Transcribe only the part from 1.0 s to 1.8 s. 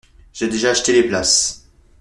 places.